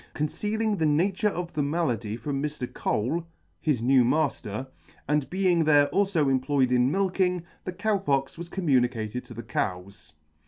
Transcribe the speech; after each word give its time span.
Concealing 0.15 0.75
the 0.77 0.85
nature 0.87 1.29
of 1.29 1.53
the 1.53 1.61
malady 1.61 2.17
from 2.17 2.41
Mr. 2.41 2.65
Cole, 2.73 3.27
his 3.59 3.83
new 3.83 4.03
matter, 4.03 4.65
and 5.07 5.29
being 5.29 5.63
there 5.63 5.89
alfo 5.93 6.27
employed 6.27 6.71
in 6.71 6.89
milking, 6.89 7.43
the 7.65 7.71
Cow 7.71 7.99
Pox 7.99 8.35
was 8.35 8.49
communicated 8.49 9.23
to 9.25 9.35
the 9.35 9.43
cows. 9.43 10.13